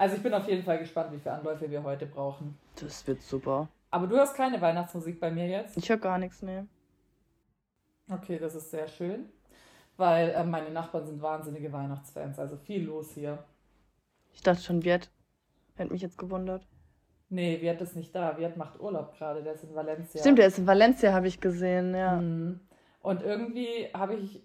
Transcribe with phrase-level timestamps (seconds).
[0.00, 2.56] Also ich bin auf jeden Fall gespannt, wie viele Anläufe wir heute brauchen.
[2.80, 3.68] Das wird super.
[3.90, 5.76] Aber du hast keine Weihnachtsmusik bei mir jetzt?
[5.76, 6.64] Ich höre gar nichts mehr.
[8.10, 9.28] Okay, das ist sehr schön.
[9.98, 13.44] Weil äh, meine Nachbarn sind wahnsinnige Weihnachtsfans, also viel los hier.
[14.32, 15.10] Ich dachte schon, Wirt.
[15.74, 16.66] Hätte mich jetzt gewundert.
[17.28, 18.38] Nee, Wirt ist nicht da.
[18.38, 20.18] Wirt macht Urlaub gerade, der ist in Valencia.
[20.18, 22.16] Stimmt, der ist in Valencia, habe ich gesehen, ja.
[22.16, 22.58] Mhm.
[23.02, 24.42] Und irgendwie habe ich,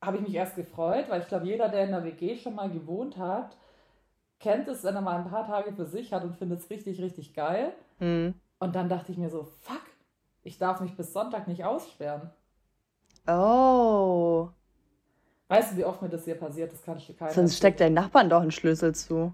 [0.00, 2.70] hab ich mich erst gefreut, weil ich glaube, jeder, der in der WG schon mal
[2.70, 3.58] gewohnt hat,
[4.40, 7.00] kennt es, wenn er mal ein paar Tage für sich hat und findet es richtig,
[7.00, 7.72] richtig geil.
[7.98, 8.34] Mhm.
[8.58, 9.82] Und dann dachte ich mir so, fuck,
[10.42, 12.30] ich darf mich bis Sonntag nicht aussperren.
[13.28, 14.48] Oh.
[15.48, 16.72] Weißt du, wie oft mir das hier passiert?
[16.72, 19.32] Das kann ich dir keiner Sonst steckt dein Nachbarn doch einen Schlüssel zu.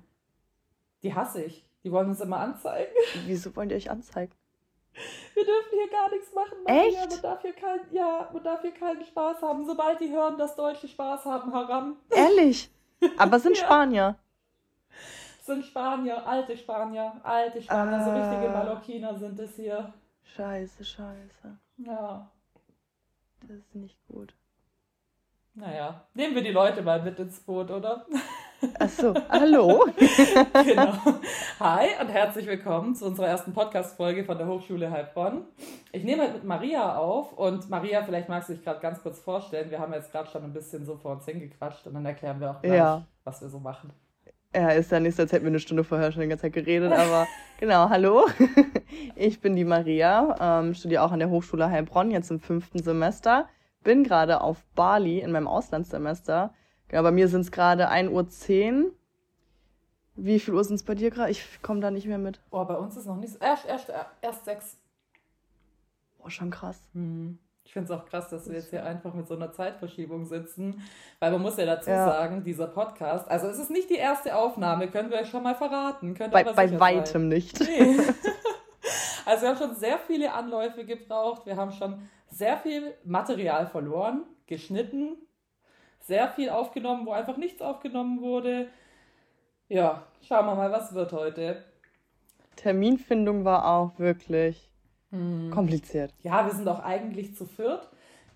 [1.03, 1.65] Die hasse ich.
[1.85, 2.93] Die wollen uns immer anzeigen.
[3.27, 4.33] Wieso wollen die euch anzeigen?
[5.35, 6.57] Wir dürfen hier gar nichts machen.
[6.65, 7.11] Echt?
[7.11, 9.67] Man darf hier kein, ja, man darf hier keinen Spaß haben.
[9.67, 11.97] Sobald die hören, dass Deutsche Spaß haben, heran.
[12.11, 12.71] Ehrlich?
[13.19, 13.65] Aber es sind Ja.
[13.65, 14.17] Spanier.
[15.47, 18.59] Sind Spanier, alte Spanier, alte Spanier, so richtige Ah.
[18.59, 19.93] Mallorquiner sind es hier.
[20.23, 21.59] Scheiße, scheiße.
[21.79, 22.31] Ja,
[23.47, 24.35] Das ist nicht gut.
[25.55, 26.03] naja.
[26.15, 28.05] Nehmen wir die Leute mal mit ins Boot, oder?
[28.81, 29.87] Achso, hallo.
[30.65, 30.93] genau.
[31.61, 35.45] Hi und herzlich willkommen zu unserer ersten Podcast-Folge von der Hochschule Heilbronn.
[35.93, 39.19] Ich nehme heute mit Maria auf und Maria, vielleicht magst du dich gerade ganz kurz
[39.21, 39.71] vorstellen.
[39.71, 42.51] Wir haben jetzt gerade schon ein bisschen so vor uns hingequatscht und dann erklären wir
[42.51, 43.03] auch gleich, Ja.
[43.25, 43.93] was wir so machen.
[44.55, 46.55] Ja, ist ja nicht so, als hätten wir eine Stunde vorher schon die ganze Zeit
[46.55, 47.27] geredet, aber
[47.61, 48.27] genau, hallo.
[49.15, 53.49] Ich bin die Maria, ähm, studiere auch an der Hochschule Heilbronn, jetzt im fünften Semester.
[53.83, 56.53] Bin gerade auf Bali in meinem Auslandssemester.
[56.89, 58.93] Genau, bei mir sind es gerade 1.10 Uhr.
[60.17, 61.31] Wie viel Uhr sind es bei dir gerade?
[61.31, 62.41] Ich komme da nicht mehr mit.
[62.51, 63.39] Oh, bei uns ist noch nicht so.
[63.39, 63.93] Erst, erst,
[64.23, 64.79] erst sechs.
[66.19, 66.81] Oh, schon krass.
[66.95, 67.39] Hm.
[67.67, 70.81] Ich finde es auch krass, dass wir jetzt hier einfach mit so einer Zeitverschiebung sitzen,
[71.19, 72.07] weil man muss ja dazu Ja.
[72.07, 75.57] sagen, dieser Podcast, also es ist nicht die erste Aufnahme, können wir euch schon mal
[75.57, 76.15] verraten.
[76.15, 77.29] Könnt Bei, bei weitem sein.
[77.29, 77.61] nicht.
[77.61, 77.97] Nee.
[79.25, 84.23] Also wir haben schon sehr viele Anläufe gebraucht, wir haben schon sehr viel Material verloren,
[84.47, 85.17] geschnitten,
[85.99, 88.69] sehr viel aufgenommen, wo einfach nichts aufgenommen wurde.
[89.69, 91.65] Ja, schauen wir mal, was wird heute.
[92.55, 94.71] Terminfindung war auch wirklich
[95.11, 95.51] Hm.
[95.53, 96.13] kompliziert.
[96.23, 97.89] Ja, wir sind auch eigentlich zu viert.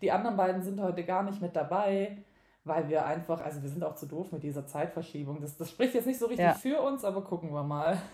[0.02, 2.18] Die anderen beiden sind heute gar nicht mit dabei,
[2.64, 5.40] weil wir einfach, also wir sind auch zu doof mit dieser Zeitverschiebung.
[5.40, 6.54] Das, das spricht jetzt nicht so richtig Ja.
[6.54, 7.98] für uns, aber gucken wir mal.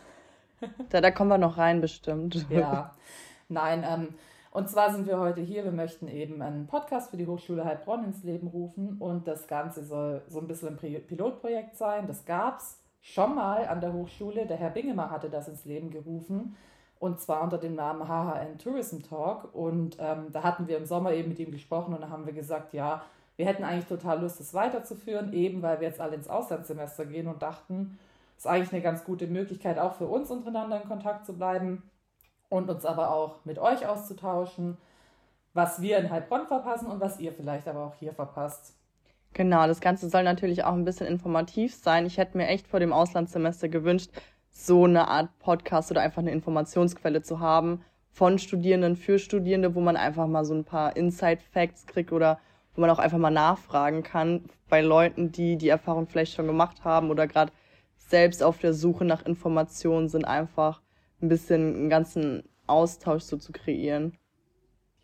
[0.89, 2.47] Da, da kommen wir noch rein, bestimmt.
[2.49, 2.95] Ja,
[3.51, 4.15] nein, ähm,
[4.53, 8.05] und zwar sind wir heute hier, wir möchten eben einen Podcast für die Hochschule Heilbronn
[8.05, 12.07] ins Leben rufen und das Ganze soll so ein bisschen ein Pilotprojekt sein.
[12.07, 15.91] Das gab es schon mal an der Hochschule, der Herr Bingemer hatte das ins Leben
[15.91, 16.57] gerufen
[16.99, 21.13] und zwar unter dem Namen HHN Tourism Talk und ähm, da hatten wir im Sommer
[21.13, 23.03] eben mit ihm gesprochen und da haben wir gesagt, ja,
[23.37, 27.27] wir hätten eigentlich total Lust, das weiterzuführen, eben weil wir jetzt alle ins Auslandssemester gehen
[27.27, 27.99] und dachten,
[28.37, 31.83] ist eigentlich eine ganz gute Möglichkeit, auch für uns untereinander in Kontakt zu bleiben
[32.49, 34.79] und uns aber auch mit euch auszutauschen,
[35.53, 38.75] was wir in Heilbronn verpassen und was ihr vielleicht aber auch hier verpasst.
[39.33, 42.07] Genau, das Ganze soll natürlich auch ein bisschen informativ sein.
[42.07, 44.11] Ich hätte mir echt vor dem Auslandssemester gewünscht,
[44.59, 49.81] so eine Art Podcast oder einfach eine Informationsquelle zu haben von Studierenden für Studierende, wo
[49.81, 52.41] man einfach mal so ein paar Inside-Facts kriegt oder
[52.75, 56.85] wo man auch einfach mal nachfragen kann bei Leuten, die die Erfahrung vielleicht schon gemacht
[56.85, 57.53] haben oder gerade
[57.97, 60.81] selbst auf der Suche nach Informationen sind, einfach
[61.21, 64.17] ein bisschen einen ganzen Austausch so zu kreieren.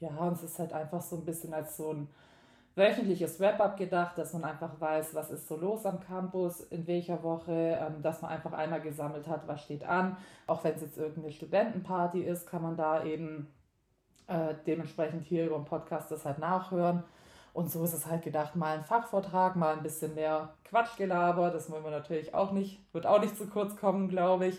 [0.01, 2.09] Ja, und es ist halt einfach so ein bisschen als so ein
[2.75, 7.23] wöchentliches Wrap-up gedacht, dass man einfach weiß, was ist so los am Campus, in welcher
[7.23, 10.17] Woche, ähm, dass man einfach einmal gesammelt hat, was steht an.
[10.47, 13.49] Auch wenn es jetzt irgendeine Studentenparty ist, kann man da eben
[14.27, 17.05] äh, dementsprechend hier über den Podcast das halt nachhören.
[17.53, 21.71] Und so ist es halt gedacht, mal ein Fachvortrag, mal ein bisschen mehr Quatschgelaber, das
[21.71, 24.59] wollen wir natürlich auch nicht, wird auch nicht zu kurz kommen, glaube ich.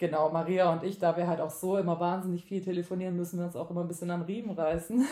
[0.00, 3.44] Genau, Maria und ich, da wir halt auch so immer wahnsinnig viel telefonieren, müssen wir
[3.44, 5.06] uns auch immer ein bisschen am Riemen reißen.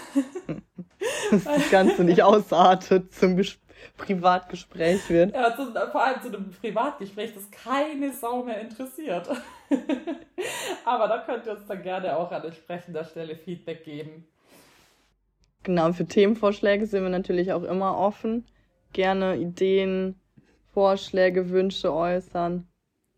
[1.30, 3.58] Dass das Ganze nicht ausartet, zum Ges
[3.98, 5.34] Privatgespräch wird.
[5.34, 9.28] Ja, zu, vor allem zu einem Privatgespräch, das keine Sau mehr interessiert.
[10.86, 14.26] Aber da könnt ihr uns dann gerne auch an entsprechender Stelle Feedback geben.
[15.64, 18.46] Genau, für Themenvorschläge sind wir natürlich auch immer offen.
[18.94, 20.18] Gerne Ideen,
[20.72, 22.66] Vorschläge, Wünsche äußern.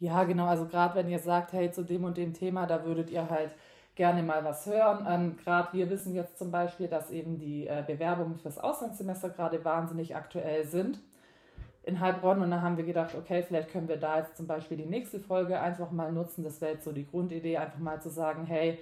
[0.01, 3.11] Ja, genau, also gerade wenn ihr sagt, hey, zu dem und dem Thema, da würdet
[3.11, 3.55] ihr halt
[3.95, 5.07] gerne mal was hören.
[5.07, 9.63] Ähm, gerade wir wissen jetzt zum Beispiel, dass eben die äh, Bewerbungen fürs Auslandssemester gerade
[9.63, 11.01] wahnsinnig aktuell sind
[11.83, 12.41] in Heilbronn.
[12.41, 15.21] Und dann haben wir gedacht, okay, vielleicht können wir da jetzt zum Beispiel die nächste
[15.21, 16.45] Folge einfach mal nutzen.
[16.45, 18.79] Das wäre jetzt so die Grundidee, einfach mal zu sagen, hey,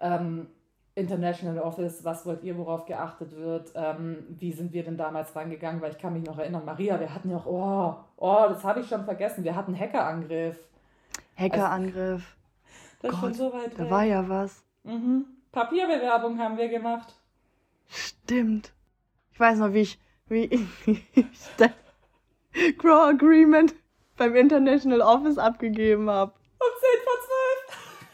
[0.00, 0.46] ähm,
[0.96, 5.80] International Office, was wollt ihr, worauf geachtet wird, ähm, wie sind wir denn damals rangegangen,
[5.80, 8.80] weil ich kann mich noch erinnern, Maria, wir hatten ja auch, oh, oh, das habe
[8.80, 10.56] ich schon vergessen, wir hatten Hackerangriff.
[11.36, 12.36] Hackerangriff.
[13.02, 13.90] Also, das ist schon so weit Da weg.
[13.90, 14.62] war ja was.
[14.84, 15.24] Mhm.
[15.50, 17.14] Papierbewerbung haben wir gemacht.
[17.88, 18.72] Stimmt.
[19.32, 19.98] Ich weiß noch, wie ich,
[20.28, 20.44] wie
[21.14, 21.26] ich
[21.56, 21.70] das
[22.78, 23.74] Crow Agreement
[24.16, 26.32] beim International Office abgegeben habe.
[26.60, 26.68] Um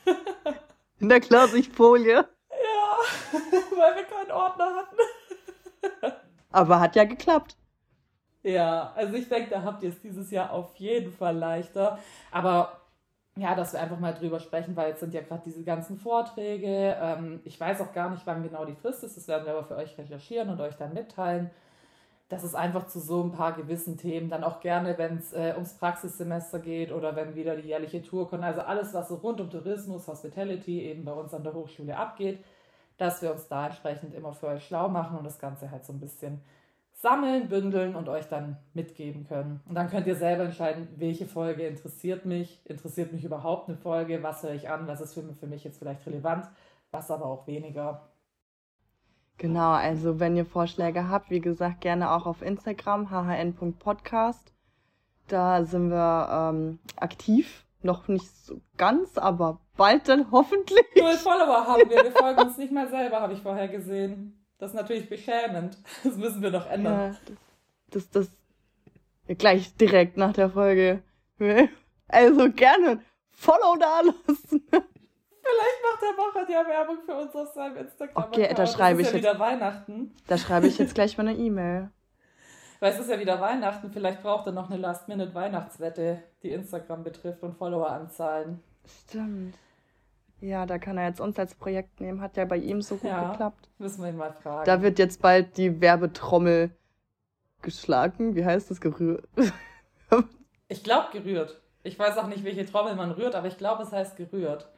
[0.06, 0.56] 10 vor 12.
[1.00, 2.26] In der Klarsichtfolie.
[3.76, 4.97] weil wir keinen Ordner hatten.
[6.52, 7.56] Aber hat ja geklappt.
[8.43, 11.99] Ja, also ich denke, da habt ihr es dieses Jahr auf jeden Fall leichter.
[12.31, 12.81] Aber
[13.37, 16.97] ja, dass wir einfach mal drüber sprechen, weil jetzt sind ja gerade diese ganzen Vorträge.
[17.00, 19.17] Ähm, ich weiß auch gar nicht, wann genau die Frist ist.
[19.17, 21.50] Das werden wir aber für euch recherchieren und euch dann mitteilen.
[22.29, 25.52] Das ist einfach zu so ein paar gewissen Themen, dann auch gerne, wenn es äh,
[25.55, 28.44] ums Praxissemester geht oder wenn wieder die jährliche Tour kommt.
[28.44, 32.38] Also alles, was so rund um Tourismus, Hospitality eben bei uns an der Hochschule abgeht
[33.00, 35.93] dass wir uns da entsprechend immer für euch schlau machen und das Ganze halt so
[35.93, 36.43] ein bisschen
[36.93, 39.61] sammeln, bündeln und euch dann mitgeben können.
[39.67, 44.23] Und dann könnt ihr selber entscheiden, welche Folge interessiert mich, interessiert mich überhaupt eine Folge,
[44.23, 46.47] was höre ich an, was ist für mich, für mich jetzt vielleicht relevant,
[46.91, 48.11] was aber auch weniger.
[49.38, 54.52] Genau, also wenn ihr Vorschläge habt, wie gesagt, gerne auch auf Instagram, hhn.podcast.
[55.26, 60.84] Da sind wir ähm, aktiv noch nicht so ganz, aber bald dann hoffentlich.
[60.96, 62.04] Null Follower haben wir.
[62.04, 64.44] Wir folgen uns nicht mal selber, habe ich vorher gesehen.
[64.58, 65.78] Das ist natürlich beschämend.
[66.04, 67.12] Das müssen wir noch ändern.
[67.12, 67.34] Ja,
[67.90, 68.28] das, das,
[69.28, 71.02] das gleich direkt nach der Folge.
[72.08, 74.62] Also gerne Follow da lassen.
[74.68, 78.24] Vielleicht macht der Macher ja Werbung für uns auf seinem Instagram.
[78.24, 79.38] Okay, da schreibe ich ja jetzt.
[79.38, 80.14] Weihnachten.
[80.26, 81.90] Da schreibe ich jetzt gleich mal eine E-Mail.
[82.80, 87.42] Weil es ist ja wieder Weihnachten, vielleicht braucht er noch eine Last-Minute-Weihnachtswette, die Instagram betrifft
[87.42, 88.60] und Followeranzahlen.
[89.04, 89.54] Stimmt.
[90.40, 92.22] Ja, da kann er jetzt uns als Projekt nehmen.
[92.22, 93.68] Hat ja bei ihm so gut ja, geklappt.
[93.78, 94.64] Müssen wir ihn mal fragen.
[94.64, 96.70] Da wird jetzt bald die Werbetrommel
[97.60, 98.34] geschlagen.
[98.34, 98.80] Wie heißt das?
[98.80, 99.28] Gerührt?
[100.68, 101.60] ich glaube gerührt.
[101.82, 104.68] Ich weiß auch nicht, welche Trommel man rührt, aber ich glaube, es heißt gerührt.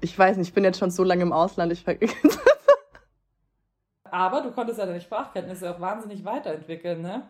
[0.00, 2.14] Ich weiß nicht, ich bin jetzt schon so lange im Ausland, ich vergesse
[4.14, 7.28] aber du konntest ja deine Sprachkenntnisse auch wahnsinnig weiterentwickeln, ne?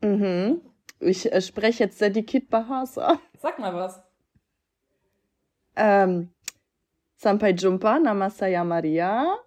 [0.00, 0.60] Mhm.
[0.98, 3.20] Ich äh, spreche jetzt Sedikit Bahasa.
[3.38, 4.02] Sag mal was.
[5.76, 6.34] Ähm,
[7.16, 9.38] Sampai Jumpa, Namasaya Maria,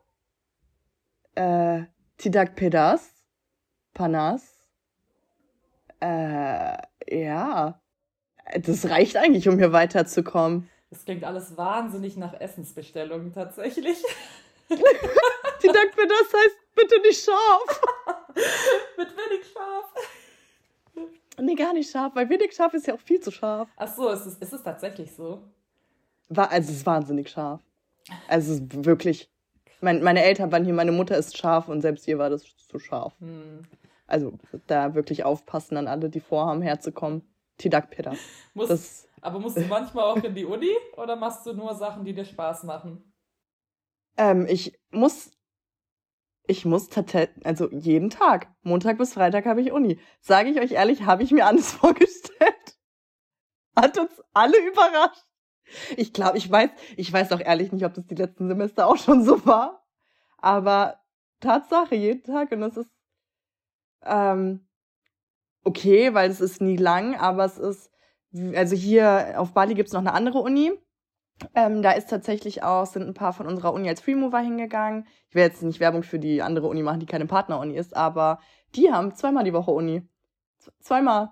[1.35, 1.83] äh,
[2.17, 3.13] Tidak Pedas,
[3.93, 4.69] Panas.
[5.99, 6.77] Äh,
[7.11, 7.81] ja.
[8.61, 10.69] Das reicht eigentlich, um hier weiterzukommen.
[10.89, 14.01] Das klingt alles wahnsinnig nach Essensbestellungen tatsächlich.
[15.63, 17.81] Die dankt mir, das heißt bitte nicht scharf.
[18.97, 19.93] Mit wenig scharf.
[21.41, 23.69] Nee, gar nicht scharf, weil wenig scharf ist ja auch viel zu scharf.
[23.77, 25.43] Ach so, ist es, ist es tatsächlich so?
[26.27, 27.61] War, also es ist wahnsinnig scharf.
[28.27, 29.29] Also es ist wirklich.
[29.81, 32.79] Mein, meine Eltern waren hier, meine Mutter ist scharf und selbst ihr war das zu
[32.79, 33.13] scharf.
[33.19, 33.63] Hm.
[34.07, 34.33] Also
[34.67, 37.21] da wirklich aufpassen an alle, die vorhaben, herzukommen.
[37.57, 38.15] Tidak Peter.
[38.53, 42.13] Muss, aber musst du manchmal auch in die Uni oder machst du nur Sachen, die
[42.13, 43.03] dir Spaß machen?
[44.17, 45.31] Ähm, ich muss,
[46.49, 49.99] ich muss tatsächlich, also jeden Tag, Montag bis Freitag habe ich Uni.
[50.19, 52.77] Sage ich euch ehrlich, habe ich mir anders vorgestellt.
[53.75, 55.25] Hat uns alle überrascht.
[55.95, 58.97] Ich glaube, ich weiß, ich weiß auch ehrlich nicht, ob das die letzten Semester auch
[58.97, 59.85] schon so war.
[60.39, 60.99] Aber
[61.39, 62.51] Tatsache, jeden Tag.
[62.51, 62.89] Und das ist
[64.03, 64.67] ähm,
[65.63, 67.91] okay, weil es ist nie lang, aber es ist,
[68.55, 70.71] also hier auf Bali gibt es noch eine andere Uni.
[71.55, 75.07] Ähm, da ist tatsächlich auch, sind ein paar von unserer Uni als Freemover hingegangen.
[75.29, 78.39] Ich will jetzt nicht Werbung für die andere Uni machen, die keine Partner-Uni ist, aber
[78.75, 80.07] die haben zweimal die Woche Uni.
[80.57, 81.29] Z zweimal.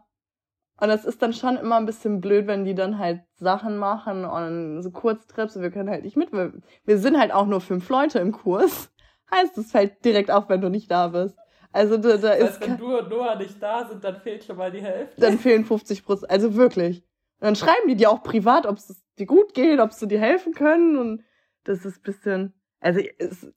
[0.79, 4.25] Und das ist dann schon immer ein bisschen blöd, wenn die dann halt Sachen machen
[4.25, 6.29] und so Kurztrips und wir können halt nicht mit.
[6.31, 8.91] Wir sind halt auch nur fünf Leute im Kurs.
[9.33, 11.35] Heißt, es fällt direkt auf, wenn du nicht da bist.
[11.73, 12.61] Also da, da das heißt, ist.
[12.61, 15.19] Wenn du und Noah nicht da sind, dann fehlt schon mal die Hälfte.
[15.19, 16.31] Dann fehlen 50 Prozent.
[16.31, 17.03] Also wirklich.
[17.39, 20.19] Und dann schreiben die dir auch privat, ob es dir gut geht, ob sie dir
[20.19, 20.97] helfen können.
[20.97, 21.23] Und
[21.63, 23.47] das ist ein bisschen, also es,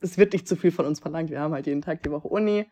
[0.00, 1.30] es wird nicht zu viel von uns verlangt.
[1.30, 2.66] Wir haben halt jeden Tag die Woche Uni.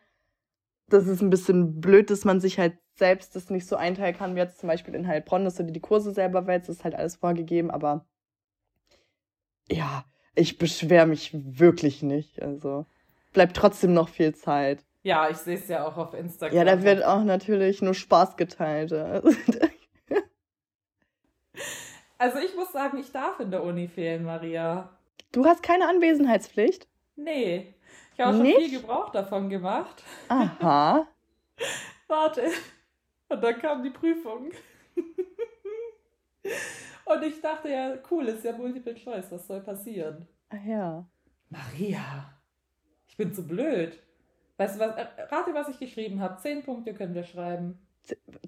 [0.89, 4.35] Das ist ein bisschen blöd, dass man sich halt selbst das nicht so einteilen kann,
[4.35, 6.69] wie jetzt zum Beispiel in Heilbronn, dass du dir die Kurse selber wählst.
[6.69, 8.05] Das ist halt alles vorgegeben, aber
[9.69, 12.41] ja, ich beschwere mich wirklich nicht.
[12.41, 12.85] Also
[13.33, 14.85] bleibt trotzdem noch viel Zeit.
[15.03, 16.57] Ja, ich sehe es ja auch auf Instagram.
[16.57, 18.91] Ja, da wird auch natürlich nur Spaß geteilt.
[22.17, 24.89] Also ich muss sagen, ich darf in der Uni fehlen, Maria.
[25.31, 26.87] Du hast keine Anwesenheitspflicht?
[27.15, 27.75] Nee.
[28.13, 30.03] Ich habe auch schon viel Gebrauch davon gemacht.
[30.29, 31.07] Aha.
[32.07, 32.43] Warte.
[33.29, 34.51] Und dann kam die Prüfung.
[37.05, 40.27] Und ich dachte ja, cool, ist ja Multiple Choice, was soll passieren?
[40.49, 41.05] Ach ja.
[41.49, 42.33] Maria,
[43.07, 43.97] ich bin zu blöd.
[44.57, 44.95] Weißt du was?
[44.95, 46.41] Äh, rate, was ich geschrieben habe.
[46.41, 47.79] Zehn Punkte können wir schreiben.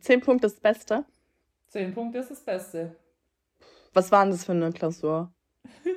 [0.01, 1.05] Zehn Punkte ist das Beste?
[1.67, 2.95] Zehn Punkte ist das Beste.
[3.93, 5.33] Was war denn das für eine Klausur?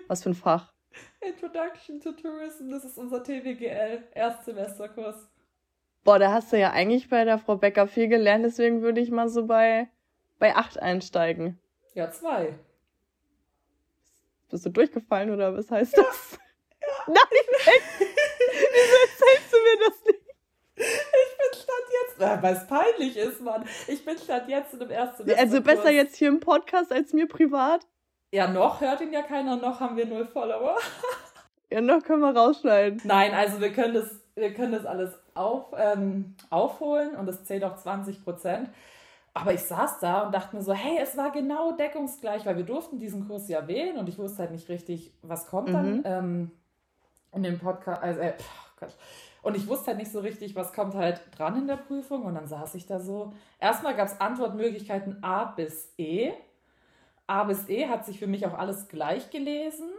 [0.08, 0.72] Was für ein Fach?
[1.20, 5.28] Introduction to Tourism, das ist unser TWGL, Erstsemesterkurs.
[6.04, 9.10] Boah, da hast du ja eigentlich bei der Frau Becker viel gelernt, deswegen würde ich
[9.10, 9.88] mal so bei,
[10.38, 11.60] bei acht einsteigen.
[11.94, 12.58] Ja, zwei.
[14.50, 16.38] Bist du durchgefallen oder was heißt das?
[16.80, 16.88] Ja.
[17.06, 17.22] Nein,
[17.98, 20.22] wieso erzählst du mir das nicht?
[20.74, 23.64] Ich bin statt jetzt, weil es peinlich ist, Mann.
[23.88, 27.28] Ich bin statt jetzt in dem ersten Also besser jetzt hier im Podcast als mir
[27.28, 27.86] privat?
[28.32, 30.76] Ja, noch hört ihn ja keiner, noch haben wir null Follower.
[31.70, 33.02] ja, noch können wir rausschneiden.
[33.04, 37.62] Nein, also wir können das, wir können das alles auf, ähm, aufholen und das zählt
[37.64, 38.70] auf 20 Prozent.
[39.34, 42.64] Aber ich saß da und dachte mir so, hey, es war genau deckungsgleich, weil wir
[42.64, 45.72] durften diesen Kurs ja wählen und ich wusste halt nicht richtig, was kommt mhm.
[45.72, 46.50] dann ähm,
[47.34, 48.02] in dem Podcast.
[48.02, 48.34] Also, äh,
[48.78, 48.94] Gott.
[49.42, 52.22] Und ich wusste halt nicht so richtig, was kommt halt dran in der Prüfung.
[52.24, 53.32] Und dann saß ich da so.
[53.58, 56.32] Erstmal gab es Antwortmöglichkeiten A bis E.
[57.26, 59.90] A bis E hat sich für mich auch alles gleich gelesen.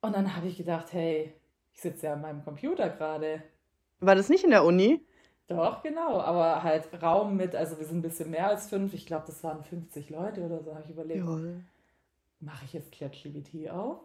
[0.00, 1.32] Und dann habe ich gedacht, hey,
[1.72, 3.42] ich sitze ja an meinem Computer gerade.
[4.00, 5.00] War das nicht in der Uni?
[5.46, 8.94] Doch, genau, aber halt Raum mit, also wir sind ein bisschen mehr als fünf.
[8.94, 11.24] Ich glaube, das waren 50 Leute oder so, habe ich überlegt.
[12.40, 13.98] Mache ich jetzt ChatGPT auf?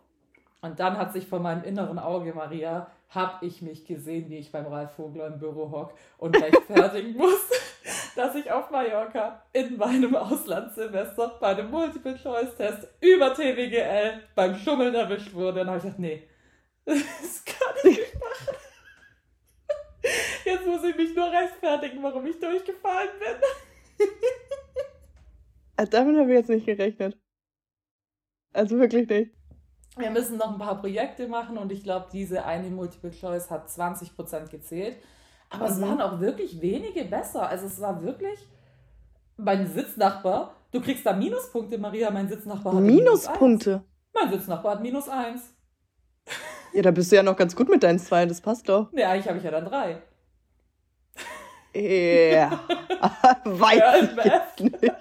[0.61, 4.51] Und dann hat sich vor meinem inneren Auge, Maria, habe ich mich gesehen, wie ich
[4.51, 7.49] beim Ralf Vogler im Büro hock und rechtfertigen muss,
[8.15, 15.33] dass ich auf Mallorca in meinem Auslandssemester bei einem Multiple-Choice-Test über TWGL beim Schummeln erwischt
[15.33, 15.61] wurde.
[15.61, 16.27] Und dann habe ich gedacht, nee,
[16.85, 18.57] das kann ich nicht machen.
[20.45, 24.07] Jetzt muss ich mich nur rechtfertigen, warum ich durchgefallen bin.
[25.79, 27.15] Also damit habe ich jetzt nicht gerechnet.
[28.51, 29.36] Also wirklich nicht.
[29.97, 33.67] Wir müssen noch ein paar Projekte machen und ich glaube, diese eine Multiple Choice hat
[33.69, 34.97] 20% gezählt.
[35.49, 35.71] Aber mhm.
[35.71, 37.47] es waren auch wirklich wenige besser.
[37.47, 38.39] Also es war wirklich
[39.37, 40.55] mein Sitznachbar.
[40.71, 42.11] Du kriegst da Minuspunkte, Maria.
[42.11, 43.69] Mein Sitznachbar hat Minuspunkte.
[43.69, 45.53] Minus mein Sitznachbar hat minus eins.
[46.73, 48.91] Ja, da bist du ja noch ganz gut mit deinen zwei, das passt doch.
[48.91, 50.01] Nee, eigentlich habe ich ja dann drei.
[51.73, 52.59] Ja,
[53.45, 54.93] weiß ja, ich jetzt nicht.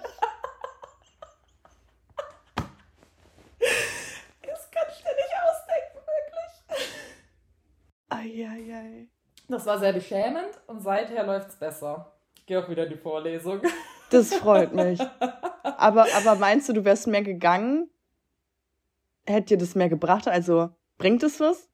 [9.49, 12.11] Das war sehr beschämend und seither läuft es besser.
[12.37, 13.61] Ich gehe auch wieder in die Vorlesung.
[14.09, 14.99] Das freut mich.
[15.63, 17.89] Aber, aber meinst du, du wärst mehr gegangen?
[19.27, 20.27] Hätte dir das mehr gebracht?
[20.27, 21.69] Also bringt es was?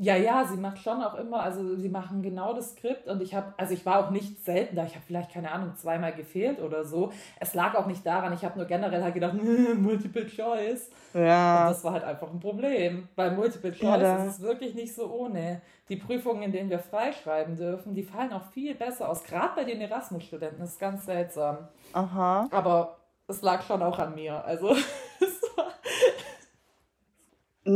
[0.00, 3.34] Ja, ja, sie macht schon auch immer, also sie machen genau das Skript und ich
[3.34, 6.60] habe, also ich war auch nicht selten da, ich habe vielleicht, keine Ahnung, zweimal gefehlt
[6.60, 7.10] oder so.
[7.40, 9.34] Es lag auch nicht daran, ich habe nur generell halt gedacht,
[9.76, 10.90] Multiple Choice.
[11.14, 11.62] Ja.
[11.62, 13.08] Und das war halt einfach ein Problem.
[13.16, 15.62] Bei Multiple Choice ja, ist es wirklich nicht so ohne.
[15.88, 19.64] Die Prüfungen, in denen wir freischreiben dürfen, die fallen auch viel besser aus, gerade bei
[19.64, 21.66] den Erasmus-Studenten, das ist ganz seltsam.
[21.92, 22.46] Aha.
[22.52, 24.76] Aber es lag schon auch an mir, also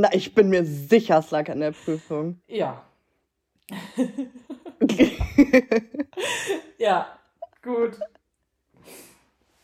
[0.02, 2.40] na, ich bin mir sicher, es lag an der Prüfung.
[2.48, 2.82] Ja.
[6.78, 7.06] ja,
[7.62, 8.00] gut.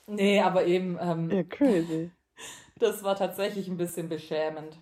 [0.07, 0.97] Nee, aber eben.
[1.00, 2.12] Ähm, ja, crazy.
[2.78, 4.78] Das war tatsächlich ein bisschen beschämend.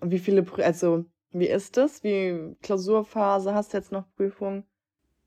[0.00, 2.02] Und wie viele, Prü also, wie ist das?
[2.02, 3.54] Wie Klausurphase?
[3.54, 4.64] Hast du jetzt noch Prüfungen?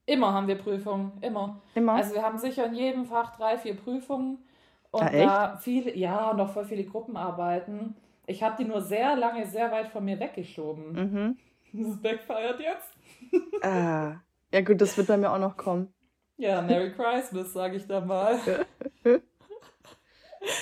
[0.06, 1.62] Immer haben wir Prüfungen, immer.
[1.76, 1.94] Immer?
[1.94, 4.40] Also wir haben sicher in jedem Fach drei, vier Prüfungen.
[4.92, 7.96] Und ah, da viele, ja, und auch voll viele Gruppenarbeiten.
[8.28, 10.92] Ich habe die nur sehr lange, sehr weit von mir weggeschoben.
[10.94, 11.38] Mhm.
[11.74, 13.64] Das backfeiert jetzt.
[13.64, 14.16] ah.
[14.54, 15.94] Ja, gut, das wird bei mir auch noch kommen.
[16.38, 18.38] Ja, Merry Christmas, sage ich da mal.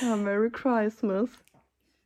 [0.02, 1.30] ja, Merry Christmas.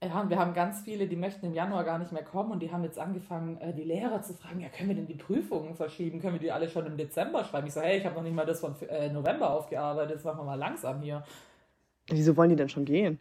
[0.04, 2.60] Ja, und wir haben ganz viele, die möchten im Januar gar nicht mehr kommen und
[2.60, 5.76] die haben jetzt angefangen, äh, die Lehrer zu fragen, ja, können wir denn die Prüfungen
[5.76, 6.20] verschieben?
[6.20, 7.68] Können wir die alle schon im Dezember schreiben?
[7.68, 10.40] Ich so, hey, ich habe noch nicht mal das von äh, November aufgearbeitet, jetzt machen
[10.40, 11.24] wir mal langsam hier.
[12.10, 13.20] Wieso wollen die denn schon gehen?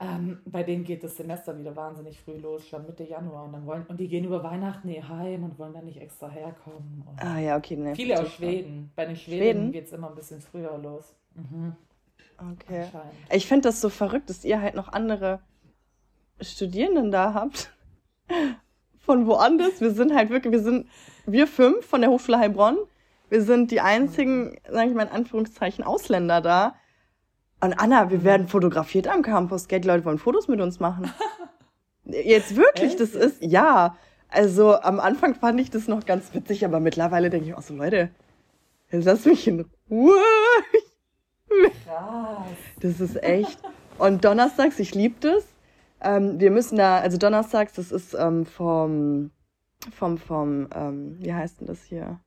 [0.00, 3.44] Ähm, bei denen geht das Semester wieder wahnsinnig früh los, schon Mitte Januar.
[3.44, 6.28] Und, dann wollen, und die gehen über Weihnachten eh heim und wollen dann nicht extra
[6.28, 7.04] herkommen.
[7.06, 7.76] Und ah ja, okay.
[7.76, 8.90] Ne, viele aus Schweden.
[8.96, 9.72] Bei den Schweden, Schweden?
[9.72, 11.14] geht es immer ein bisschen früher los.
[11.34, 11.76] Mhm.
[12.38, 12.86] Okay.
[13.30, 15.40] Ich finde das so verrückt, dass ihr halt noch andere
[16.40, 17.72] Studierenden da habt.
[18.98, 19.80] Von woanders.
[19.80, 20.88] Wir sind halt wirklich, wir sind,
[21.26, 22.78] wir fünf von der Hochschule Heilbronn.
[23.28, 26.74] Wir sind die einzigen, sage ich mal in Anführungszeichen, Ausländer da.
[27.64, 29.80] Und Anna, wir werden fotografiert am Campus, gell?
[29.80, 31.10] Die Leute wollen Fotos mit uns machen.
[32.04, 33.00] Jetzt wirklich, Echt?
[33.00, 33.96] das ist, ja.
[34.28, 37.72] Also am Anfang fand ich das noch ganz witzig, aber mittlerweile denke ich auch so,
[37.74, 38.10] Leute,
[38.90, 40.12] jetzt lass mich in Ruhe.
[41.86, 42.48] Krass.
[42.80, 43.58] Das ist echt.
[43.96, 45.46] Und donnerstags, ich liebe das.
[46.02, 49.30] Ähm, wir müssen da, also donnerstags, das ist ähm, vom,
[49.90, 52.20] vom, vom, ähm, wie heißt denn das hier?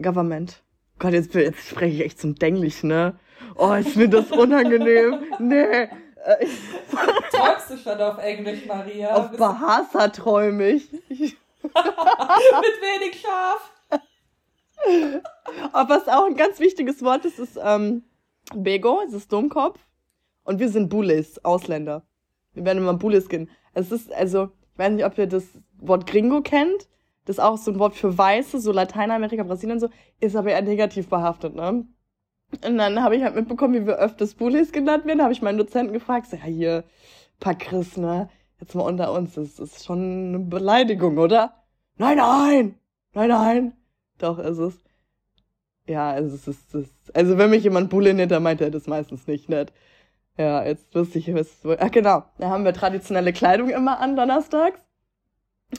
[0.00, 0.62] Government.
[1.00, 3.18] Gott, jetzt, jetzt spreche ich echt zum Denglisch, ne?
[3.56, 5.18] Oh, ist mir das unangenehm.
[5.38, 5.88] nee.
[6.24, 6.46] Äh,
[7.32, 9.14] Träumst du schon auf Englisch, Maria?
[9.14, 10.92] Auf Bahasa träume ich.
[11.08, 13.72] Mit wenig Schaf.
[15.72, 18.04] Aber was auch ein ganz wichtiges Wort ist, ist ähm,
[18.54, 19.80] Bego, es ist Dummkopf.
[20.44, 22.02] Und wir sind Bulis, Ausländer.
[22.52, 23.48] Wir werden immer Bulis gehen.
[23.72, 25.44] Es ist, also, ich weiß nicht, ob ihr das
[25.78, 26.88] Wort Gringo kennt.
[27.24, 29.88] Das ist auch so ein Wort für Weiße, so Lateinamerika, Brasilien und so,
[30.20, 31.86] ist aber eher negativ behaftet, ne?
[32.64, 35.22] Und dann habe ich halt mitbekommen, wie wir öfters Bullies genannt werden.
[35.22, 36.84] Habe ich meinen Dozenten gefragt, so, ja, hier,
[37.38, 38.28] paar Chris, ne?
[38.60, 41.54] Jetzt mal unter uns, das ist schon eine Beleidigung, oder?
[41.96, 42.74] Nein, nein!
[43.14, 43.72] Nein, nein!
[44.18, 44.84] Doch, ist es.
[45.86, 48.70] Ja, also es ist, es ist also wenn mich jemand Bulli nennt, dann meint er
[48.70, 49.72] das meistens nicht nett.
[50.36, 51.48] Ja, jetzt wusste ich, was.
[51.78, 54.80] Ach genau, da haben wir traditionelle Kleidung immer an donnerstags.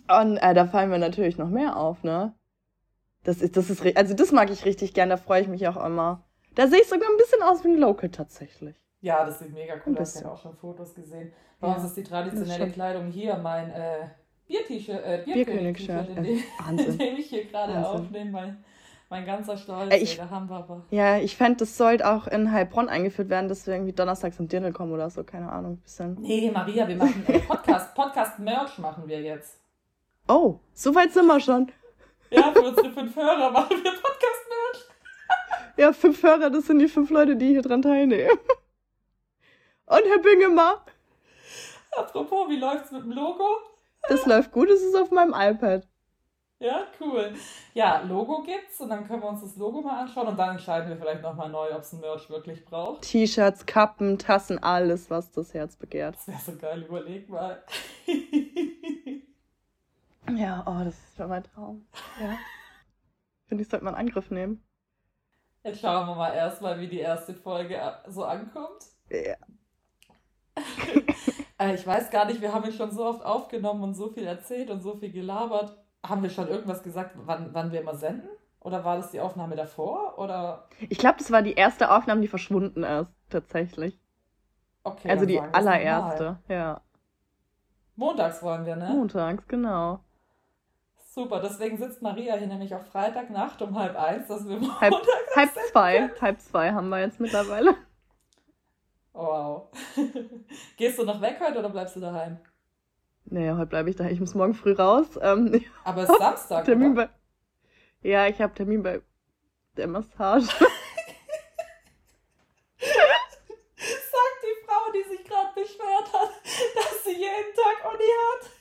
[0.07, 2.33] Und äh, da fallen mir natürlich noch mehr auf, ne?
[3.23, 5.83] Das ist, das ist, also das mag ich richtig gern, da freue ich mich auch
[5.83, 6.23] immer.
[6.55, 8.75] Da sehe ich sogar ein bisschen aus wie ein Local tatsächlich.
[9.01, 10.15] Ja, das sieht mega cool aus.
[10.15, 11.31] Ich habe auch schon Fotos gesehen.
[11.59, 14.09] Bei ja, uns ist die traditionelle Kleidung hier mein äh,
[14.47, 16.39] Bier-T-Shirt, äh, Bierkönig-T-Shirt, in, dem,
[16.77, 18.31] in dem ich hier gerade aufnehme.
[18.31, 18.63] Mein,
[19.09, 20.85] mein ganzer Stolz, äh, ich, der Hamburger.
[20.89, 24.47] Ja, ich fände, das sollte auch in Heilbronn eingeführt werden, dass wir irgendwie donnerstags im
[24.47, 25.77] Dirndl kommen oder so, keine Ahnung.
[25.77, 26.15] Bisschen.
[26.19, 29.60] Nee, Maria, wir machen äh, Podcast, Podcast-Merch machen wir jetzt.
[30.31, 31.69] Oh, so weit sind wir schon.
[32.29, 34.85] Ja, für unsere fünf Hörer machen wir Podcast-Merch.
[35.75, 38.39] ja, fünf Hörer, das sind die fünf Leute, die hier dran teilnehmen.
[39.87, 40.85] Und Herr Bingemer.
[41.97, 43.43] Apropos, wie läuft's mit dem Logo?
[44.07, 45.85] Das läuft gut, es ist auf meinem iPad.
[46.59, 47.33] Ja, cool.
[47.73, 50.87] Ja, Logo gibt's und dann können wir uns das Logo mal anschauen und dann entscheiden
[50.87, 53.01] wir vielleicht nochmal neu, ob es ein Merch wirklich braucht.
[53.01, 56.15] T-Shirts, Kappen, Tassen, alles, was das Herz begehrt.
[56.15, 57.61] Das wäre so geil, überleg mal.
[60.29, 61.85] ja, oh, das ist schon mein Traum.
[62.19, 62.37] Ja.
[63.47, 64.63] Finde ich, sollte man Angriff nehmen.
[65.63, 68.85] Jetzt schauen wir mal erstmal, wie die erste Folge so ankommt.
[69.09, 69.35] Ja.
[71.61, 74.25] Äh, ich weiß gar nicht, wir haben ihn schon so oft aufgenommen und so viel
[74.25, 75.77] erzählt und so viel gelabert.
[76.03, 78.29] Haben wir schon irgendwas gesagt, wann, wann wir immer senden?
[78.59, 80.17] Oder war das die Aufnahme davor?
[80.17, 80.67] Oder?
[80.89, 83.99] Ich glaube, das war die erste Aufnahme, die verschwunden ist, tatsächlich.
[84.83, 85.09] Okay.
[85.09, 86.81] Also die allererste, ja.
[87.95, 88.89] Montags wollen wir, ne?
[88.89, 89.99] Montags, genau.
[91.13, 94.95] Super, deswegen sitzt Maria hier nämlich auf Freitagnacht um halb eins, dass wir halb,
[95.35, 97.75] halb zwei, halb zwei haben wir jetzt mittlerweile.
[99.11, 99.67] Wow.
[100.77, 102.37] Gehst du noch weg heute oder bleibst du daheim?
[103.25, 104.13] Nee, heute bleibe ich daheim.
[104.13, 105.19] Ich muss morgen früh raus.
[105.21, 107.07] Ähm, Aber es ist Samstag, Termin oder?
[107.07, 109.01] Bei, ja, ich habe Termin bei
[109.75, 110.47] der Massage.
[110.47, 110.59] Sagt
[114.43, 116.29] die Frau, die sich gerade beschwert hat,
[116.73, 118.60] dass sie jeden Tag Uni hat.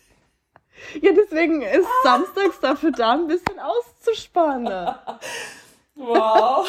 [1.03, 4.95] Ja, deswegen ist samstags dafür da, ein bisschen auszuspannen.
[5.95, 6.67] wow.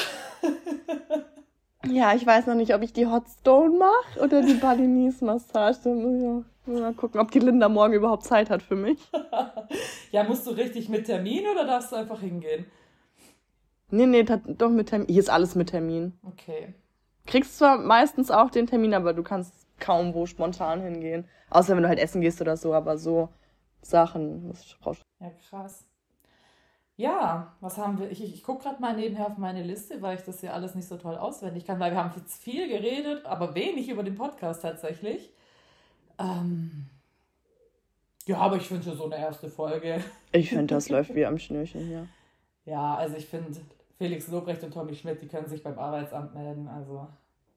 [1.86, 5.80] Ja, ich weiß noch nicht, ob ich die Hot Stone mache oder die Balinese Massage.
[5.84, 9.00] Da muss ich mal gucken, ob die Linda morgen überhaupt Zeit hat für mich.
[10.12, 12.65] ja, musst du richtig mit Termin oder darfst du einfach hingehen?
[13.89, 15.08] Nee, nee, doch mit Termin.
[15.08, 16.13] Hier ist alles mit Termin.
[16.26, 16.74] Okay.
[17.26, 21.28] Kriegst zwar meistens auch den Termin, aber du kannst kaum wo spontan hingehen.
[21.50, 23.30] Außer wenn du halt essen gehst oder so, aber so
[23.82, 25.02] Sachen muss ich raus.
[25.20, 25.86] Ja, krass.
[26.98, 28.12] Ja, was haben wir?
[28.12, 30.76] Ich, ich, ich gucke gerade mal nebenher auf meine Liste, weil ich das ja alles
[30.76, 34.15] nicht so toll auswendig kann, weil wir haben jetzt viel geredet, aber wenig über den
[34.15, 35.34] Podcast tatsächlich.
[36.20, 36.86] Ähm
[38.28, 40.04] ja, aber ich finde so eine erste Folge.
[40.32, 42.08] Ich finde, das läuft wie am Schnürchen hier.
[42.65, 43.60] Ja, also ich finde,
[43.98, 46.67] Felix Lobrecht und Tommy Schmidt, die können sich beim Arbeitsamt melden.
[46.67, 47.08] Also,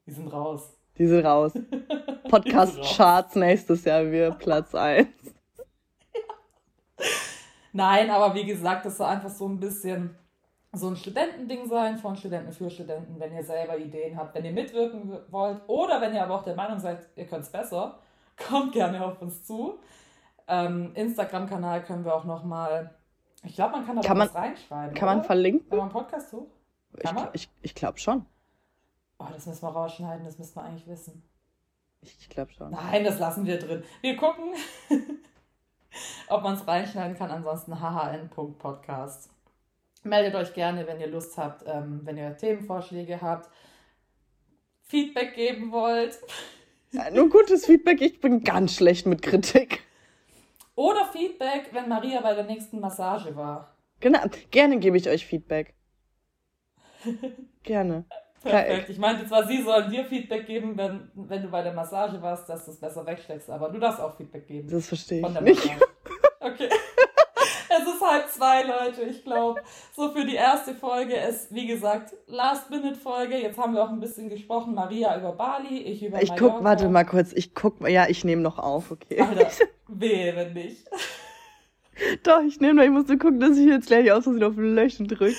[0.07, 0.75] die sind raus.
[0.97, 1.53] Die sind raus.
[2.31, 5.09] Podcast-Charts nächstes Jahr wir Platz 1.
[7.75, 10.17] Nein, aber wie gesagt, das soll einfach so ein bisschen
[10.73, 14.53] so ein Studentending sein, von Studenten für Studenten, wenn ihr selber Ideen habt, wenn ihr
[14.53, 17.99] mitwirken wollt oder wenn ihr aber auch der Meinung seid, ihr könnt es besser,
[18.49, 19.81] kommt gerne auf uns zu.
[20.47, 22.95] Ähm, Instagram-Kanal können wir auch nochmal,
[23.43, 24.95] ich glaube, man kann da was reinschreiben.
[24.95, 25.17] Kann oder?
[25.17, 25.67] man verlinken?
[25.69, 26.47] Wenn man Podcast hoch?
[26.99, 27.31] Kann ich, man?
[27.33, 28.25] ich, ich glaube schon.
[29.19, 31.25] Oh, das müssen wir rausschneiden, das müssen wir eigentlich wissen.
[32.03, 32.71] Ich glaube schon.
[32.71, 33.83] Nein, das lassen wir drin.
[34.01, 34.55] Wir gucken.
[36.29, 37.31] ob man es reinschneiden kann.
[37.31, 39.31] Ansonsten hhn.podcast.
[40.03, 43.49] Meldet euch gerne, wenn ihr Lust habt, ähm, wenn ihr Themenvorschläge habt,
[44.83, 46.19] Feedback geben wollt.
[46.93, 49.83] Ja, nur gutes Feedback, ich bin ganz schlecht mit Kritik.
[50.77, 53.75] Oder Feedback, wenn Maria bei der nächsten Massage war.
[54.01, 55.75] Genau, gerne gebe ich euch Feedback.
[57.63, 58.05] gerne.
[58.45, 58.91] Perfekt.
[58.91, 62.49] Ich meinte zwar, sie sollen dir Feedback geben, wenn, wenn du bei der Massage warst,
[62.49, 64.69] dass du es besser wegsteckst, aber du darfst auch Feedback geben.
[64.71, 65.71] Das verstehe ich nicht.
[66.41, 66.69] Okay.
[67.71, 69.03] es ist halb zwei, Leute.
[69.03, 69.61] Ich glaube,
[69.95, 73.37] so für die erste Folge ist, wie gesagt, Last-Minute-Folge.
[73.37, 74.75] Jetzt haben wir auch ein bisschen gesprochen.
[74.75, 77.33] Maria über Bali, ich über Ich guck, warte mal kurz.
[77.33, 79.21] Ich guck, ja, ich nehme noch auf, okay.
[79.21, 79.51] Alter,
[79.89, 80.87] wenn nicht.
[82.25, 84.55] Doch, ich nehme noch, ich muss nur gucken, dass ich jetzt gleich aus Versehen auf
[84.57, 85.35] Löschen drücke.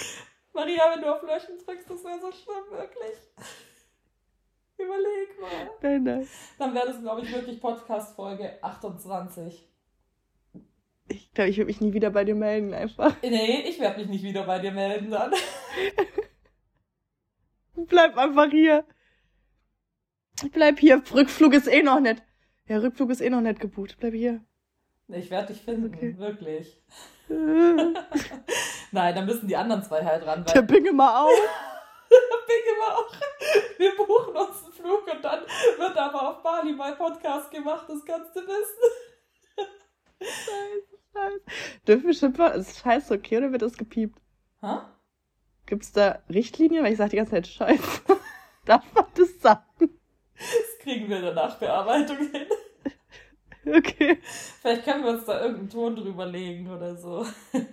[0.55, 3.17] Maria, wenn du auf Löschen drückst, das wäre so schlimm, wirklich.
[4.77, 5.69] Überleg mal.
[5.81, 6.27] Nein, nein.
[6.57, 9.69] Dann wäre das, glaube ich, wirklich Podcast-Folge 28.
[11.07, 13.15] Ich glaube, ich würde mich nie wieder bei dir melden, einfach.
[13.21, 15.31] Nee, ich werde mich nicht wieder bei dir melden dann.
[17.87, 18.85] Bleib einfach hier.
[20.51, 21.03] Bleib hier.
[21.13, 22.23] Rückflug ist eh noch nicht.
[22.67, 23.97] Ja, Rückflug ist eh noch nicht gebucht.
[23.99, 24.43] Bleib hier.
[25.07, 26.17] Ich werde dich finden, okay.
[26.17, 26.81] wirklich.
[27.27, 30.45] Nein, dann müssen die anderen zwei halt ran.
[30.45, 31.31] Weil Der Binge mal auf.
[32.47, 33.11] Binge mal auf.
[33.77, 38.03] Wir buchen uns einen Flug und dann wird aber auf Bali mein Podcast gemacht, das
[38.05, 39.65] kannst du wissen.
[40.21, 41.41] Scheiße, scheiße.
[41.87, 42.53] Dürfen wir Schimpfer?
[42.53, 44.19] Ist Scheiße okay oder wird das gepiept?
[44.61, 44.77] Hä?
[45.65, 46.83] Gibt es da Richtlinien?
[46.83, 48.01] Weil ich sage die ganze Zeit Scheiße.
[48.65, 49.99] Darf man das sagen?
[50.37, 52.47] Das kriegen wir in der Nachbearbeitung hin.
[53.77, 54.19] Okay.
[54.61, 57.25] Vielleicht können wir uns da irgendeinen Ton drüber legen oder so.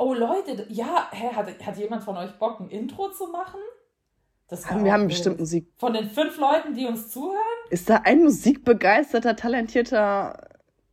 [0.00, 3.58] Oh Leute, ja, hä, hat, hat jemand von euch Bock, ein Intro zu machen?
[4.46, 5.72] Das wir haben bestimmt Musik.
[5.76, 7.36] Von den fünf Leuten, die uns zuhören?
[7.68, 10.48] Ist da ein musikbegeisterter, talentierter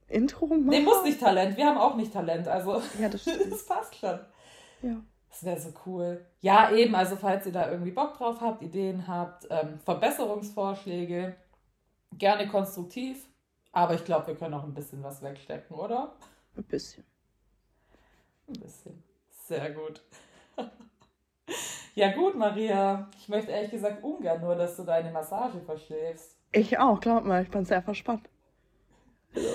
[0.08, 0.70] intro -Macher?
[0.70, 1.56] Nee, muss nicht Talent.
[1.56, 2.48] Wir haben auch nicht Talent.
[2.48, 4.20] Also, ja, das, das passt schon.
[4.82, 5.02] Ja.
[5.30, 6.26] Das wäre so cool.
[6.42, 11.36] Ja, eben, also falls ihr da irgendwie Bock drauf habt, Ideen habt, ähm, Verbesserungsvorschläge,
[12.18, 13.28] gerne konstruktiv.
[13.72, 16.16] Aber ich glaube, wir können auch ein bisschen was wegstecken, oder?
[16.56, 17.04] Ein bisschen.
[18.48, 19.04] Ein bisschen.
[19.30, 20.02] Sehr gut.
[21.96, 23.10] ja, gut, Maria.
[23.18, 26.38] Ich möchte ehrlich gesagt ungern nur, dass du deine Massage verschläfst.
[26.52, 27.44] Ich auch, glaub mal.
[27.44, 28.30] Ich bin sehr verspannt.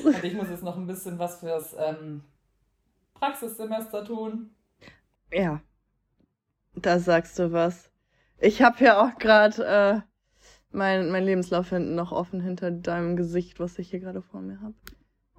[0.04, 2.22] Und ich muss jetzt noch ein bisschen was fürs ähm,
[3.14, 4.54] Praxissemester tun.
[5.32, 5.62] Ja.
[6.74, 7.90] Da sagst du was.
[8.38, 9.64] Ich habe ja auch gerade
[10.06, 10.09] äh,
[10.72, 14.60] mein, mein Lebenslauf hinten noch offen hinter deinem Gesicht, was ich hier gerade vor mir
[14.60, 14.74] habe.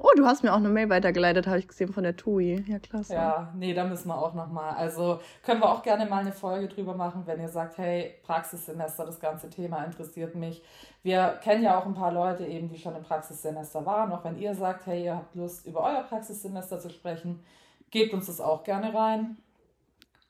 [0.03, 2.65] Oh, du hast mir auch eine Mail weitergeleitet, habe ich gesehen von der TUI.
[2.67, 3.13] Ja, klasse.
[3.13, 4.73] Ja, nee, da müssen wir auch nochmal.
[4.73, 9.05] Also können wir auch gerne mal eine Folge drüber machen, wenn ihr sagt, hey, Praxissemester,
[9.05, 10.63] das ganze Thema interessiert mich.
[11.03, 14.11] Wir kennen ja auch ein paar Leute eben, die schon im Praxissemester waren.
[14.11, 17.43] Auch wenn ihr sagt, hey, ihr habt Lust, über euer Praxissemester zu sprechen,
[17.91, 19.37] gebt uns das auch gerne rein.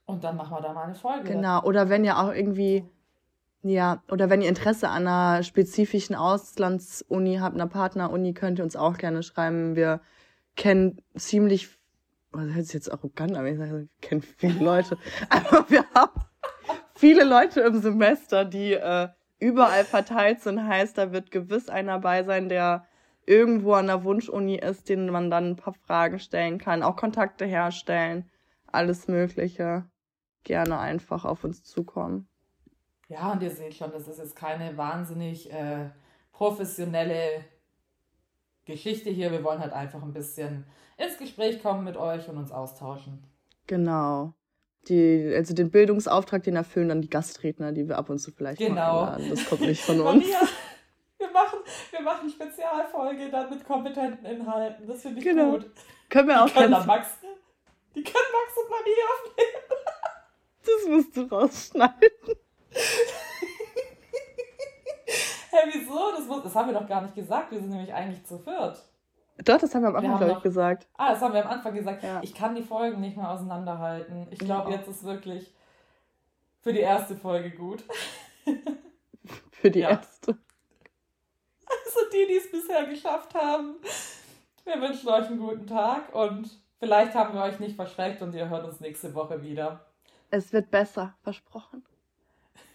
[0.05, 1.31] Und dann machen wir da mal eine Folge.
[1.31, 2.83] Genau, oder wenn ihr auch irgendwie
[3.63, 8.76] ja, oder wenn ihr Interesse an einer spezifischen Auslandsuni habt, einer Partneruni, könnt ihr uns
[8.76, 9.76] auch gerne schreiben.
[9.76, 10.02] Wir
[10.56, 11.69] kennen ziemlich,
[12.32, 14.97] das hört sich jetzt arrogant an, wenn ich sage, wir kennen viele Leute,
[15.30, 16.21] aber wir haben
[16.95, 20.67] viele Leute im Semester, die äh, überall verteilt sind.
[20.67, 22.88] Heißt, da wird gewiss einer bei sein, der
[23.26, 27.45] irgendwo an der Wunschuni ist, den man dann ein paar Fragen stellen kann, auch Kontakte
[27.45, 28.30] herstellen,
[28.67, 29.86] alles Mögliche.
[30.43, 32.28] Gerne einfach auf uns zukommen.
[33.12, 35.89] Ja, und ihr seht schon, das ist jetzt keine wahnsinnig äh,
[36.32, 37.43] professionelle
[38.63, 39.34] Geschichte hier.
[39.34, 40.65] Wir wollen halt einfach ein bisschen
[40.97, 43.21] ins Gespräch kommen mit euch und uns austauschen.
[43.67, 44.34] Genau.
[44.88, 48.60] Die, also den Bildungsauftrag, den erfüllen dann die Gastredner, die wir ab und zu vielleicht
[48.60, 49.02] genau.
[49.02, 49.30] einladen.
[49.30, 50.24] Das kommt nicht von uns.
[50.24, 50.47] Maria,
[51.17, 51.60] wir machen,
[51.91, 54.88] wir machen Spezialfolge dann mit kompetenten Inhalten.
[54.88, 55.52] Das finde ich genau.
[55.52, 55.69] gut.
[56.10, 57.08] Können wir die auch können Max,
[57.93, 59.82] Die können Max und Maria aufnehmen.
[60.63, 62.38] Das musst du rausschneiden.
[65.51, 66.12] Hä, wieso?
[66.15, 67.51] Das, muss, das haben wir doch gar nicht gesagt.
[67.51, 68.81] Wir sind nämlich eigentlich zu viert.
[69.43, 70.88] Doch, das haben wir am Anfang, glaube ich, gesagt.
[70.97, 72.03] Ah, das haben wir am Anfang gesagt.
[72.03, 72.19] Ja.
[72.21, 74.27] Ich kann die Folgen nicht mehr auseinanderhalten.
[74.29, 75.53] Ich glaube, jetzt ist wirklich
[76.62, 77.84] für die erste Folge gut.
[79.51, 79.91] für die ja.
[79.91, 80.38] erste.
[81.65, 83.75] Also die, die es bisher geschafft haben.
[84.63, 88.49] Wir wünschen euch einen guten Tag und vielleicht haben wir euch nicht verschreckt und ihr
[88.49, 89.86] hört uns nächste Woche wieder.
[90.29, 91.84] Es wird besser, versprochen.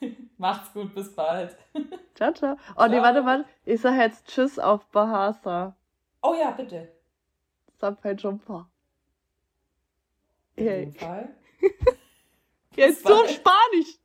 [0.39, 1.57] Macht's gut, bis bald.
[2.15, 2.57] Ciao, ciao.
[2.73, 2.89] Oh ciao.
[2.89, 3.45] nee, warte, warte.
[3.65, 5.77] Ich sag jetzt Tschüss auf Bahasa.
[6.23, 6.89] Oh ja, bitte.
[7.79, 8.69] Sampai Jumpa.
[10.57, 10.93] In hey.
[10.93, 11.29] Fall.
[12.77, 13.99] Jetzt so Spanisch.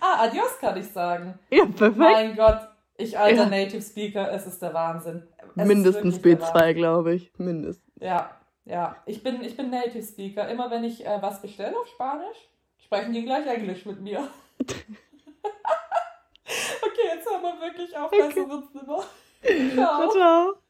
[0.00, 1.38] Ah, adios kann ich sagen.
[1.50, 1.96] Ja, perfekt.
[1.96, 3.48] Mein Gott, ich alter ja.
[3.48, 5.26] Native Speaker, es ist der Wahnsinn.
[5.56, 7.32] Es Mindestens B2, glaube ich.
[7.38, 7.92] Mindestens.
[8.00, 8.30] Ja,
[8.64, 8.96] ja.
[9.06, 10.48] Ich bin, ich bin Native Speaker.
[10.48, 12.48] Immer wenn ich äh, was bestelle auf Spanisch,
[12.88, 14.20] sprechen die gleich Englisch mit mir.
[14.64, 14.78] okay,
[17.14, 18.32] jetzt haben wir wirklich auf, okay.
[18.34, 19.04] nimmer.
[19.74, 20.10] Ciao.
[20.10, 20.62] ciao, ciao.